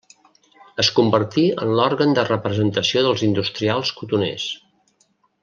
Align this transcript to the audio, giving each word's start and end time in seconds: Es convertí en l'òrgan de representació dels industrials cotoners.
Es 0.83 0.87
convertí 0.99 1.43
en 1.65 1.73
l'òrgan 1.79 2.15
de 2.19 2.23
representació 2.29 3.05
dels 3.09 3.27
industrials 3.29 3.93
cotoners. 4.01 4.49